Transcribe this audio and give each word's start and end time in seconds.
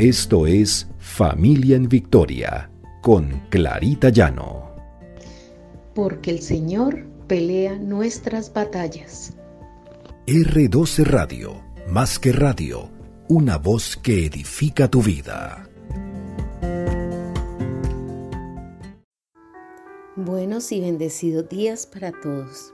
Esto 0.00 0.46
es 0.46 0.88
Familia 0.98 1.76
en 1.76 1.86
Victoria 1.86 2.70
con 3.02 3.42
Clarita 3.50 4.08
Llano. 4.08 4.74
Porque 5.94 6.30
el 6.30 6.40
Señor 6.40 7.04
pelea 7.26 7.76
nuestras 7.76 8.50
batallas. 8.50 9.36
R12 10.26 11.04
Radio, 11.04 11.62
más 11.86 12.18
que 12.18 12.32
radio, 12.32 12.88
una 13.28 13.58
voz 13.58 13.98
que 13.98 14.24
edifica 14.24 14.88
tu 14.88 15.02
vida. 15.02 15.68
Buenos 20.16 20.72
y 20.72 20.80
bendecidos 20.80 21.46
días 21.50 21.84
para 21.84 22.10
todos. 22.22 22.72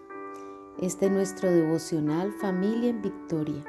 Este 0.80 1.06
es 1.06 1.10
nuestro 1.10 1.50
devocional 1.50 2.30
Familia 2.40 2.90
en 2.90 3.02
Victoria, 3.02 3.64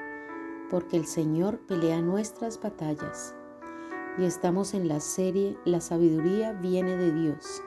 porque 0.70 0.96
el 0.96 1.08
Señor 1.08 1.60
pelea 1.68 2.04
nuestras 2.04 2.62
batallas. 2.62 3.34
Y 4.18 4.26
estamos 4.26 4.74
en 4.74 4.88
la 4.88 5.00
serie 5.00 5.58
La 5.66 5.82
sabiduría 5.82 6.54
viene 6.54 6.96
de 6.98 7.12
Dios. 7.12 7.62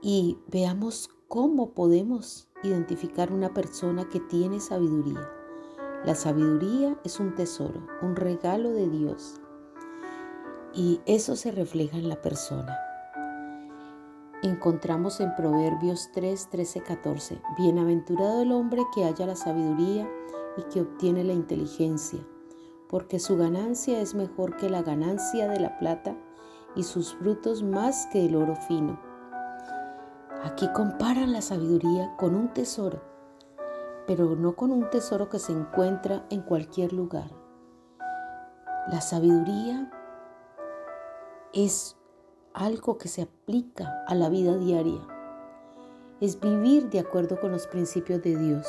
Y 0.00 0.38
veamos 0.48 1.10
cómo 1.28 1.72
podemos 1.72 2.48
identificar 2.62 3.32
una 3.32 3.54
persona 3.54 4.08
que 4.08 4.20
tiene 4.20 4.60
sabiduría. 4.60 5.28
La 6.04 6.14
sabiduría 6.14 6.98
es 7.04 7.20
un 7.20 7.34
tesoro, 7.34 7.86
un 8.02 8.16
regalo 8.16 8.72
de 8.72 8.88
Dios. 8.88 9.40
Y 10.74 11.00
eso 11.06 11.36
se 11.36 11.52
refleja 11.52 11.96
en 11.98 12.08
la 12.08 12.20
persona 12.20 12.76
encontramos 14.42 15.20
en 15.20 15.34
Proverbios 15.34 16.10
3, 16.12 16.48
13, 16.50 16.82
14. 16.82 17.40
Bienaventurado 17.56 18.42
el 18.42 18.52
hombre 18.52 18.82
que 18.94 19.04
haya 19.04 19.26
la 19.26 19.36
sabiduría 19.36 20.08
y 20.56 20.62
que 20.64 20.80
obtiene 20.80 21.24
la 21.24 21.32
inteligencia, 21.32 22.20
porque 22.92 23.18
su 23.18 23.38
ganancia 23.38 24.02
es 24.02 24.14
mejor 24.14 24.58
que 24.58 24.68
la 24.68 24.82
ganancia 24.82 25.48
de 25.48 25.58
la 25.58 25.78
plata 25.78 26.14
y 26.76 26.82
sus 26.82 27.14
frutos 27.14 27.62
más 27.62 28.06
que 28.12 28.26
el 28.26 28.36
oro 28.36 28.54
fino. 28.54 29.00
Aquí 30.44 30.68
comparan 30.74 31.32
la 31.32 31.40
sabiduría 31.40 32.14
con 32.18 32.34
un 32.34 32.52
tesoro, 32.52 33.02
pero 34.06 34.36
no 34.36 34.56
con 34.56 34.72
un 34.72 34.90
tesoro 34.90 35.30
que 35.30 35.38
se 35.38 35.52
encuentra 35.52 36.26
en 36.28 36.42
cualquier 36.42 36.92
lugar. 36.92 37.30
La 38.90 39.00
sabiduría 39.00 39.90
es 41.54 41.96
algo 42.52 42.98
que 42.98 43.08
se 43.08 43.22
aplica 43.22 44.04
a 44.06 44.14
la 44.14 44.28
vida 44.28 44.58
diaria. 44.58 45.00
Es 46.20 46.38
vivir 46.38 46.90
de 46.90 47.00
acuerdo 47.00 47.40
con 47.40 47.52
los 47.52 47.66
principios 47.66 48.20
de 48.20 48.36
Dios. 48.36 48.66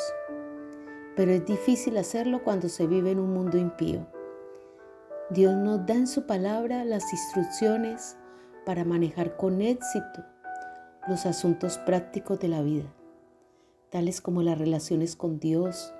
Pero 1.15 1.31
es 1.31 1.45
difícil 1.45 1.97
hacerlo 1.97 2.43
cuando 2.43 2.69
se 2.69 2.87
vive 2.87 3.11
en 3.11 3.19
un 3.19 3.33
mundo 3.33 3.57
impío. 3.57 4.07
Dios 5.29 5.55
nos 5.55 5.85
da 5.85 5.93
en 5.93 6.07
su 6.07 6.25
palabra 6.25 6.83
las 6.85 7.11
instrucciones 7.13 8.17
para 8.65 8.83
manejar 8.83 9.37
con 9.37 9.61
éxito 9.61 10.23
los 11.07 11.25
asuntos 11.25 11.77
prácticos 11.79 12.39
de 12.39 12.47
la 12.47 12.61
vida, 12.61 12.85
tales 13.89 14.21
como 14.21 14.41
las 14.41 14.57
relaciones 14.57 15.15
con 15.15 15.39
Dios, 15.39 15.93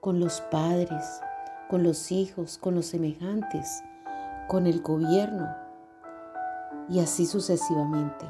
con 0.00 0.18
los 0.18 0.40
padres, 0.40 1.20
con 1.68 1.82
los 1.82 2.10
hijos, 2.10 2.58
con 2.58 2.74
los 2.74 2.86
semejantes, 2.86 3.82
con 4.48 4.66
el 4.66 4.80
gobierno, 4.82 5.48
y 6.88 7.00
así 7.00 7.26
sucesivamente. 7.26 8.26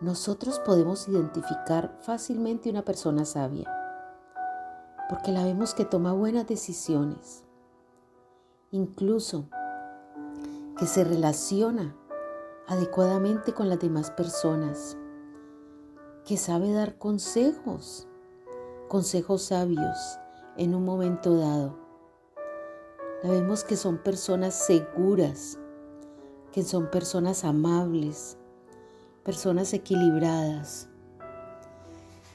Nosotros 0.00 0.58
podemos 0.60 1.06
identificar 1.08 1.96
fácilmente 2.00 2.70
una 2.70 2.82
persona 2.82 3.24
sabia 3.24 3.81
porque 5.08 5.32
la 5.32 5.44
vemos 5.44 5.74
que 5.74 5.84
toma 5.84 6.12
buenas 6.12 6.46
decisiones, 6.46 7.44
incluso 8.70 9.48
que 10.78 10.86
se 10.86 11.04
relaciona 11.04 11.96
adecuadamente 12.66 13.52
con 13.52 13.68
las 13.68 13.78
demás 13.78 14.10
personas, 14.10 14.96
que 16.24 16.36
sabe 16.36 16.72
dar 16.72 16.98
consejos, 16.98 18.08
consejos 18.88 19.42
sabios 19.42 20.18
en 20.56 20.74
un 20.74 20.84
momento 20.84 21.36
dado. 21.36 21.78
La 23.22 23.30
vemos 23.30 23.64
que 23.64 23.76
son 23.76 23.98
personas 23.98 24.54
seguras, 24.54 25.58
que 26.52 26.62
son 26.62 26.90
personas 26.90 27.44
amables, 27.44 28.36
personas 29.24 29.72
equilibradas. 29.72 30.88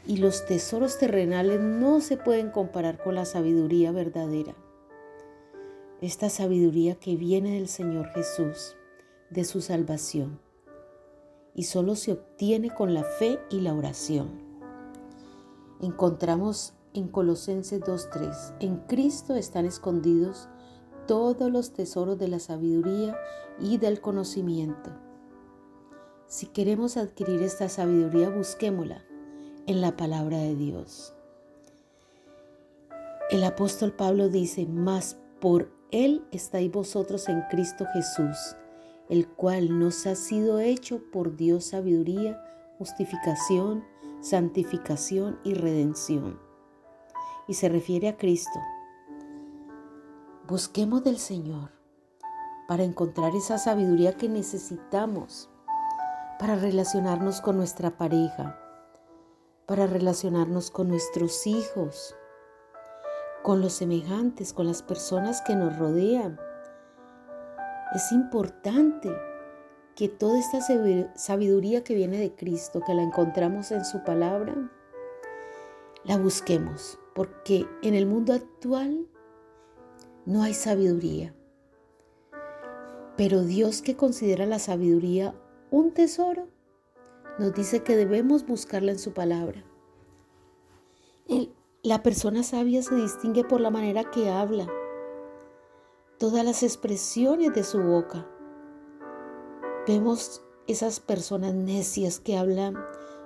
Y 0.08 0.18
los 0.18 0.46
tesoros 0.46 0.98
terrenales 0.98 1.60
no 1.60 2.00
se 2.00 2.16
pueden 2.16 2.50
comparar 2.50 3.04
con 3.04 3.16
la 3.16 3.26
sabiduría 3.26 3.92
verdadera. 3.92 4.56
Esta 6.00 6.30
sabiduría 6.30 6.96
que 6.96 7.18
viene 7.18 7.56
del 7.56 7.68
Señor 7.68 8.08
Jesús, 8.14 8.78
de 9.30 9.44
su 9.44 9.60
salvación. 9.60 10.40
Y 11.54 11.64
solo 11.64 11.96
se 11.96 12.14
obtiene 12.14 12.74
con 12.74 12.94
la 12.94 13.04
fe 13.04 13.38
y 13.50 13.60
la 13.60 13.74
oración. 13.74 14.30
Encontramos 15.82 16.74
en 16.94 17.10
Colosenses 17.10 17.82
2.3, 17.82 18.56
en 18.62 18.78
Cristo 18.88 19.36
están 19.36 19.66
escondidos 19.66 20.48
todos 21.06 21.52
los 21.52 21.74
tesoros 21.74 22.18
de 22.18 22.30
la 22.30 22.40
sabiduría 22.40 23.18
y 23.60 23.78
del 23.78 24.00
conocimiento. 24.00 24.90
Si 26.28 26.46
queremos 26.46 26.96
adquirir 26.96 27.42
esta 27.42 27.68
sabiduría, 27.68 28.30
busquémosla 28.30 29.04
en 29.68 29.82
la 29.82 29.96
palabra 29.96 30.38
de 30.40 30.56
Dios. 30.56 31.14
El 33.30 33.44
apóstol 33.44 33.94
Pablo 33.94 34.30
dice, 34.30 34.66
mas 34.66 35.18
por 35.40 35.72
Él 35.92 36.26
estáis 36.32 36.72
vosotros 36.72 37.30
en 37.30 37.42
Cristo 37.52 37.86
Jesús, 37.94 38.56
el 39.10 39.28
cual 39.28 39.78
nos 39.78 40.08
ha 40.08 40.16
sido 40.16 40.60
hecho 40.60 41.02
por 41.12 41.36
Dios 41.36 41.66
sabiduría, 41.66 42.42
justificación, 42.80 43.84
santificación 44.22 45.40
y 45.44 45.54
redención. 45.54 46.40
Y 47.48 47.54
se 47.54 47.70
refiere 47.70 48.08
a 48.10 48.18
Cristo 48.18 48.60
Busquemos 50.48 51.04
del 51.04 51.18
Señor 51.18 51.72
para 52.70 52.86
encontrar 52.86 53.36
esa 53.36 53.58
sabiduría 53.58 54.14
que 54.14 54.30
necesitamos 54.30 55.50
para 56.40 56.56
relacionarnos 56.56 57.42
con 57.42 57.58
nuestra 57.58 57.98
pareja, 57.98 58.58
para 59.68 59.86
relacionarnos 59.86 60.72
con 60.72 60.88
nuestros 60.88 61.46
hijos, 61.46 62.16
con 63.44 63.62
los 63.62 63.74
semejantes, 63.74 64.54
con 64.54 64.66
las 64.66 64.82
personas 64.82 65.42
que 65.42 65.56
nos 65.56 65.78
rodean. 65.78 66.40
Es 67.94 68.12
importante 68.14 69.12
que 69.96 70.08
toda 70.08 70.40
esta 70.40 70.62
sabiduría 71.16 71.84
que 71.84 71.96
viene 71.96 72.18
de 72.18 72.34
Cristo, 72.34 72.82
que 72.86 72.94
la 72.94 73.04
encontramos 73.04 73.72
en 73.72 73.84
su 73.84 74.04
palabra, 74.04 74.56
la 76.06 76.18
busquemos, 76.18 76.98
porque 77.14 77.68
en 77.82 77.94
el 77.94 78.06
mundo 78.06 78.32
actual 78.34 79.06
no 80.26 80.44
hay 80.44 80.54
sabiduría. 80.54 81.34
Pero 83.18 83.44
Dios 83.44 83.82
que 83.82 83.98
considera 83.98 84.46
la 84.46 84.60
sabiduría 84.60 85.36
un 85.72 85.92
tesoro, 85.92 86.48
nos 87.38 87.54
dice 87.54 87.84
que 87.84 87.96
debemos 87.96 88.46
buscarla 88.46 88.92
en 88.92 89.00
su 89.00 89.14
palabra. 89.14 89.64
la 91.84 92.04
persona 92.04 92.44
sabia 92.44 92.82
se 92.82 92.96
distingue 92.96 93.44
por 93.44 93.62
la 93.62 93.70
manera 93.70 94.10
que 94.12 94.30
habla, 94.30 94.68
todas 96.18 96.44
las 96.44 96.64
expresiones 96.64 97.54
de 97.54 97.64
su 97.64 97.82
boca. 97.82 98.28
Vemos 99.88 100.42
esas 100.68 101.00
personas 101.00 101.54
necias 101.54 102.20
que 102.20 102.38
hablan 102.38 102.76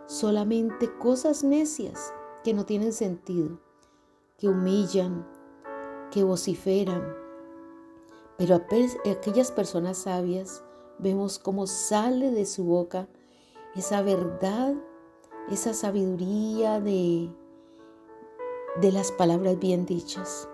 solamente 0.07 0.95
cosas 0.97 1.43
necias 1.43 2.13
que 2.43 2.53
no 2.53 2.65
tienen 2.65 2.93
sentido, 2.93 3.59
que 4.37 4.49
humillan, 4.49 5.27
que 6.11 6.23
vociferan. 6.23 7.15
Pero 8.37 8.55
aquellas 8.55 9.51
personas 9.51 9.99
sabias 9.99 10.63
vemos 10.99 11.39
cómo 11.39 11.65
sale 11.65 12.31
de 12.31 12.45
su 12.45 12.65
boca 12.65 13.07
esa 13.75 14.01
verdad, 14.01 14.75
esa 15.49 15.73
sabiduría 15.73 16.79
de, 16.79 17.29
de 18.79 18.91
las 18.91 19.11
palabras 19.11 19.59
bien 19.59 19.85
dichas. 19.85 20.47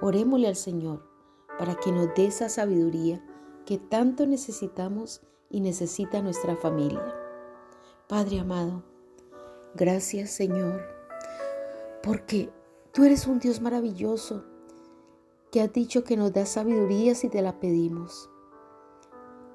Orémosle 0.00 0.48
al 0.48 0.56
Señor 0.56 1.08
para 1.58 1.74
que 1.74 1.92
nos 1.92 2.14
dé 2.14 2.26
esa 2.26 2.48
sabiduría 2.48 3.24
que 3.66 3.78
tanto 3.78 4.26
necesitamos 4.26 5.22
y 5.50 5.60
necesita 5.60 6.22
nuestra 6.22 6.56
familia. 6.56 7.14
Padre 8.08 8.40
amado, 8.40 8.82
gracias 9.74 10.30
Señor, 10.30 10.82
porque 12.02 12.50
Tú 12.92 13.04
eres 13.04 13.28
un 13.28 13.38
Dios 13.38 13.60
maravilloso 13.60 14.42
que 15.52 15.60
has 15.60 15.72
dicho 15.72 16.02
que 16.02 16.16
nos 16.16 16.32
da 16.32 16.44
sabiduría 16.44 17.14
si 17.14 17.28
te 17.28 17.40
la 17.40 17.60
pedimos. 17.60 18.28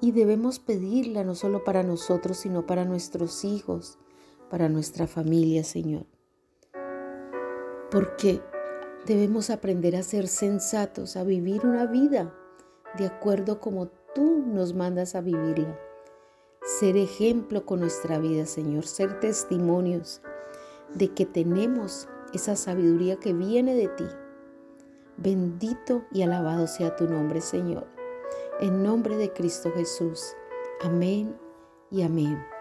Y 0.00 0.12
debemos 0.12 0.58
pedirla 0.58 1.24
no 1.24 1.34
solo 1.34 1.64
para 1.64 1.82
nosotros, 1.82 2.36
sino 2.36 2.66
para 2.66 2.84
nuestros 2.84 3.44
hijos, 3.44 3.98
para 4.50 4.68
nuestra 4.68 5.06
familia, 5.06 5.64
Señor. 5.64 6.06
Porque 7.90 8.42
Debemos 9.06 9.50
aprender 9.50 9.94
a 9.94 10.02
ser 10.02 10.26
sensatos, 10.26 11.16
a 11.16 11.22
vivir 11.22 11.64
una 11.64 11.86
vida 11.86 12.34
de 12.98 13.06
acuerdo 13.06 13.60
como 13.60 13.86
tú 14.16 14.42
nos 14.44 14.74
mandas 14.74 15.14
a 15.14 15.20
vivirla. 15.20 15.78
Ser 16.64 16.96
ejemplo 16.96 17.64
con 17.64 17.78
nuestra 17.78 18.18
vida, 18.18 18.46
Señor, 18.46 18.84
ser 18.84 19.20
testimonios 19.20 20.22
de 20.92 21.14
que 21.14 21.24
tenemos 21.24 22.08
esa 22.34 22.56
sabiduría 22.56 23.14
que 23.14 23.32
viene 23.32 23.76
de 23.76 23.86
ti. 23.86 24.06
Bendito 25.18 26.02
y 26.10 26.22
alabado 26.22 26.66
sea 26.66 26.96
tu 26.96 27.06
nombre, 27.06 27.40
Señor. 27.40 27.95
En 28.58 28.82
nombre 28.82 29.18
de 29.18 29.30
Cristo 29.34 29.70
Jesús. 29.76 30.34
Amén 30.80 31.38
y 31.90 32.00
amén. 32.00 32.55